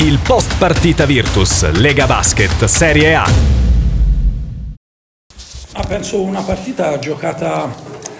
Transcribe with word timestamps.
Il 0.00 0.18
post 0.18 0.58
partita 0.58 1.06
Virtus, 1.06 1.70
Lega 1.70 2.04
Basket, 2.06 2.66
Serie 2.66 3.14
A. 3.14 3.24
Ah, 5.72 5.86
penso 5.86 6.20
una 6.20 6.42
partita 6.42 6.98
giocata 6.98 7.74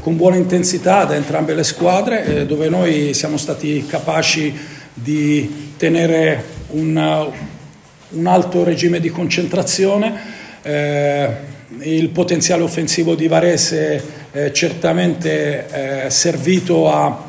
con 0.00 0.16
buona 0.16 0.36
intensità 0.36 1.04
da 1.04 1.14
entrambe 1.14 1.52
le 1.54 1.64
squadre, 1.64 2.24
eh, 2.24 2.46
dove 2.46 2.70
noi 2.70 3.12
siamo 3.12 3.36
stati 3.36 3.84
capaci 3.86 4.58
di 4.94 5.74
tenere 5.76 6.42
un, 6.68 7.30
un 8.08 8.26
alto 8.26 8.64
regime 8.64 8.98
di 8.98 9.10
concentrazione. 9.10 10.20
Eh, 10.62 11.28
il 11.80 12.08
potenziale 12.08 12.62
offensivo 12.62 13.14
di 13.14 13.28
Varese 13.28 14.02
è 14.30 14.50
certamente 14.52 16.06
eh, 16.06 16.10
servito 16.10 16.90
a 16.90 17.27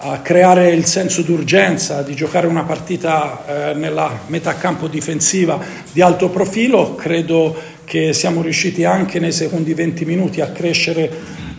a 0.00 0.20
creare 0.20 0.70
il 0.70 0.84
senso 0.84 1.22
d'urgenza 1.22 2.02
di 2.02 2.14
giocare 2.14 2.46
una 2.46 2.62
partita 2.62 3.70
eh, 3.70 3.74
nella 3.74 4.20
metà 4.28 4.54
campo 4.54 4.86
difensiva 4.86 5.58
di 5.90 6.00
alto 6.00 6.28
profilo. 6.28 6.94
Credo 6.94 7.56
che 7.84 8.12
siamo 8.12 8.40
riusciti 8.40 8.84
anche 8.84 9.18
nei 9.18 9.32
secondi 9.32 9.74
20 9.74 10.04
minuti 10.04 10.40
a 10.40 10.50
crescere 10.50 11.10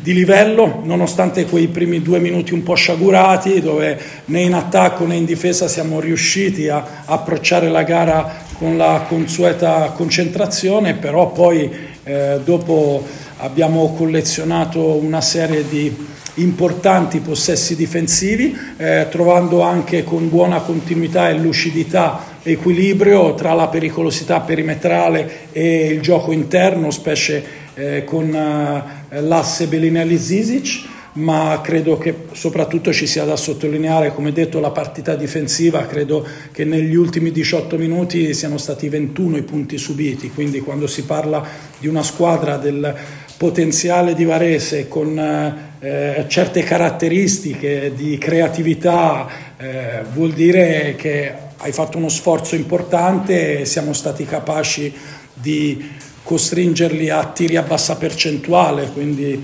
di 0.01 0.13
livello, 0.13 0.79
nonostante 0.85 1.45
quei 1.45 1.67
primi 1.67 2.01
due 2.01 2.19
minuti 2.19 2.53
un 2.53 2.63
po' 2.63 2.75
sciagurati, 2.75 3.59
dove 3.59 3.99
né 4.25 4.41
in 4.41 4.53
attacco 4.53 5.05
né 5.05 5.15
in 5.15 5.25
difesa 5.25 5.67
siamo 5.67 5.99
riusciti 5.99 6.69
a 6.69 7.03
approcciare 7.03 7.67
la 7.67 7.83
gara 7.83 8.47
con 8.57 8.77
la 8.77 9.05
consueta 9.05 9.91
concentrazione, 9.93 10.93
però 10.93 11.31
poi 11.31 11.69
eh, 12.03 12.39
dopo 12.43 13.05
abbiamo 13.39 13.93
collezionato 13.93 14.95
una 14.95 15.21
serie 15.21 15.67
di 15.67 16.07
importanti 16.35 17.19
possessi 17.19 17.75
difensivi, 17.75 18.57
eh, 18.77 19.07
trovando 19.09 19.61
anche 19.61 20.03
con 20.03 20.29
buona 20.29 20.59
continuità 20.59 21.29
e 21.29 21.37
lucidità 21.37 22.37
equilibrio 22.43 23.33
tra 23.35 23.53
la 23.53 23.67
pericolosità 23.67 24.39
perimetrale 24.39 25.49
e 25.51 25.87
il 25.87 26.01
gioco 26.01 26.31
interno, 26.31 26.91
specie 26.91 27.43
eh, 27.73 28.03
con 28.03 28.33
eh, 28.33 29.21
l'asse 29.21 29.67
Bellinelli-Zizic 29.67 30.87
ma 31.11 31.59
credo 31.61 31.97
che 31.97 32.15
soprattutto 32.33 32.93
ci 32.93 33.07
sia 33.07 33.25
da 33.25 33.35
sottolineare, 33.35 34.13
come 34.13 34.31
detto, 34.31 34.59
la 34.59 34.69
partita 34.69 35.15
difensiva, 35.15 35.85
credo 35.85 36.25
che 36.51 36.63
negli 36.65 36.95
ultimi 36.95 37.31
18 37.31 37.77
minuti 37.77 38.33
siano 38.33 38.57
stati 38.57 38.87
21 38.87 39.37
i 39.37 39.41
punti 39.41 39.77
subiti, 39.77 40.29
quindi 40.29 40.59
quando 40.59 40.87
si 40.87 41.03
parla 41.03 41.45
di 41.77 41.87
una 41.87 42.03
squadra 42.03 42.57
del 42.57 42.95
potenziale 43.39 44.15
di 44.15 44.25
Varese 44.25 44.89
con 44.89 45.17
eh, 45.17 46.25
certe 46.27 46.61
caratteristiche 46.61 47.93
di 47.95 48.17
creatività 48.17 49.29
eh, 49.55 50.01
vuol 50.11 50.33
dire 50.33 50.95
che 50.97 51.33
hai 51.55 51.71
fatto 51.71 51.97
uno 51.97 52.09
sforzo 52.09 52.55
importante 52.55 53.61
e 53.61 53.65
siamo 53.65 53.93
stati 53.93 54.25
capaci 54.25 54.93
di 55.33 55.89
costringerli 56.21 57.09
a 57.09 57.27
tiri 57.27 57.55
a 57.55 57.61
bassa 57.61 57.95
percentuale, 57.95 58.89
quindi 58.91 59.41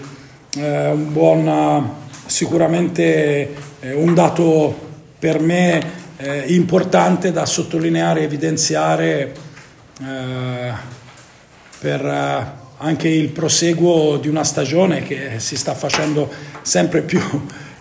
eh, 0.57 0.89
un 0.89 1.13
buon, 1.13 1.89
sicuramente 2.25 3.53
eh, 3.79 3.93
un 3.93 4.13
dato 4.13 4.77
per 5.17 5.39
me 5.39 5.81
eh, 6.17 6.43
importante 6.47 7.31
da 7.31 7.45
sottolineare 7.45 8.19
e 8.19 8.23
evidenziare 8.23 9.33
eh, 10.01 10.71
per 11.79 12.63
anche 12.77 13.07
il 13.07 13.29
proseguo 13.29 14.17
di 14.17 14.27
una 14.27 14.43
stagione 14.43 15.03
che 15.03 15.39
si 15.39 15.55
sta 15.55 15.73
facendo 15.73 16.29
sempre 16.61 17.01
più, 17.01 17.19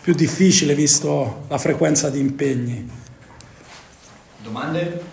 più 0.01 0.15
difficile 0.15 0.75
visto 0.75 1.45
la 1.49 1.59
frequenza 1.59 2.11
di 2.11 2.21
impegni. 2.21 2.89
Domande? 4.43 5.13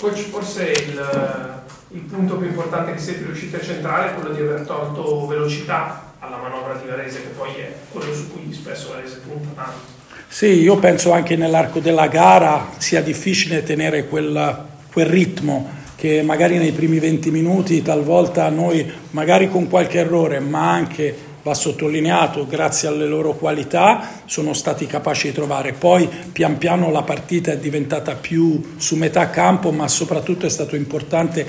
Coach, 0.00 0.20
forse 0.30 0.70
il, 0.70 1.62
il 1.88 2.00
punto 2.00 2.36
più 2.36 2.46
importante 2.46 2.92
che 2.94 2.98
siete 2.98 3.24
riusciti 3.24 3.56
a 3.56 3.60
centrare 3.60 4.10
è 4.10 4.14
quello 4.14 4.34
di 4.34 4.40
aver 4.40 4.62
tolto 4.62 5.26
velocità 5.26 6.14
alla 6.20 6.38
manovra 6.38 6.74
di 6.74 6.86
Varese, 6.88 7.20
che 7.20 7.28
poi 7.28 7.50
è 7.54 7.74
quello 7.90 8.14
su 8.14 8.30
cui 8.30 8.52
spesso 8.52 8.92
Varese 8.92 9.18
punta 9.18 9.62
tanto. 9.62 9.98
Sì, 10.26 10.46
io 10.46 10.78
penso 10.78 11.12
anche 11.12 11.36
nell'arco 11.36 11.80
della 11.80 12.06
gara 12.06 12.70
sia 12.78 13.02
difficile 13.02 13.62
tenere 13.62 14.06
quel, 14.06 14.64
quel 14.92 15.06
ritmo 15.06 15.78
che 16.00 16.22
magari 16.22 16.56
nei 16.56 16.72
primi 16.72 16.98
20 16.98 17.30
minuti 17.30 17.82
talvolta 17.82 18.48
noi, 18.48 18.90
magari 19.10 19.50
con 19.50 19.68
qualche 19.68 19.98
errore, 19.98 20.40
ma 20.40 20.70
anche 20.72 21.14
va 21.42 21.52
sottolineato, 21.52 22.46
grazie 22.46 22.88
alle 22.88 23.06
loro 23.06 23.34
qualità, 23.34 24.22
sono 24.24 24.54
stati 24.54 24.86
capaci 24.86 25.28
di 25.28 25.34
trovare. 25.34 25.74
Poi 25.74 26.08
pian 26.32 26.56
piano 26.56 26.90
la 26.90 27.02
partita 27.02 27.52
è 27.52 27.58
diventata 27.58 28.14
più 28.14 28.76
su 28.78 28.96
metà 28.96 29.28
campo, 29.28 29.72
ma 29.72 29.88
soprattutto 29.88 30.46
è 30.46 30.48
stato 30.48 30.74
importante 30.74 31.46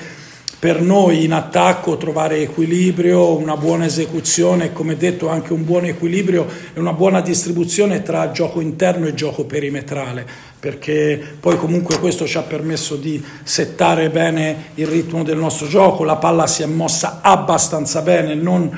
per 0.58 0.80
noi 0.80 1.24
in 1.24 1.32
attacco 1.32 1.96
trovare 1.96 2.38
equilibrio, 2.38 3.36
una 3.36 3.56
buona 3.56 3.84
esecuzione 3.84 4.66
e 4.66 4.72
come 4.72 4.96
detto 4.96 5.28
anche 5.28 5.52
un 5.52 5.64
buon 5.64 5.86
equilibrio 5.86 6.46
e 6.72 6.78
una 6.78 6.92
buona 6.92 7.20
distribuzione 7.20 8.02
tra 8.02 8.30
gioco 8.30 8.60
interno 8.60 9.06
e 9.06 9.14
gioco 9.14 9.44
perimetrale, 9.44 10.24
perché 10.60 11.20
poi 11.40 11.56
comunque 11.56 11.98
questo 11.98 12.26
ci 12.26 12.38
ha 12.38 12.42
permesso 12.42 12.94
di 12.96 13.22
settare 13.42 14.08
bene 14.10 14.70
il 14.76 14.86
ritmo 14.86 15.24
del 15.24 15.38
nostro 15.38 15.66
gioco, 15.66 16.04
la 16.04 16.16
palla 16.16 16.46
si 16.46 16.62
è 16.62 16.66
mossa 16.66 17.18
abbastanza 17.22 18.02
bene, 18.02 18.34
non, 18.34 18.70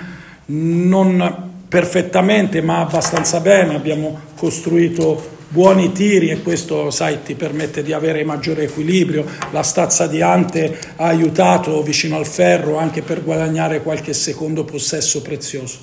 non 0.46 1.50
perfettamente 1.68 2.62
ma 2.62 2.78
abbastanza 2.78 3.40
bene, 3.40 3.74
abbiamo 3.74 4.18
costruito 4.36 5.32
buoni 5.54 5.92
tiri 5.92 6.31
e 6.31 6.42
questo 6.42 6.91
sai, 6.91 7.22
ti 7.22 7.37
permette 7.37 7.84
di 7.84 7.92
avere 7.92 8.25
maggiore 8.25 8.65
equilibrio. 8.65 9.25
La 9.53 9.62
stazza 9.62 10.09
di 10.09 10.20
Ante 10.20 10.76
ha 10.97 11.06
aiutato 11.06 11.81
vicino 11.84 12.16
al 12.16 12.26
ferro 12.26 12.76
anche 12.76 13.03
per 13.03 13.22
guadagnare 13.22 13.81
qualche 13.81 14.14
secondo 14.14 14.64
possesso 14.64 15.22
prezioso. 15.22 15.82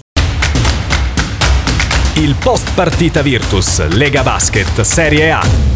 Il 2.17 2.35
post 2.35 2.73
partita 2.73 3.21
Virtus, 3.21 3.87
Lega 3.87 4.23
Basket, 4.23 4.81
Serie 4.81 5.31
A. 5.31 5.70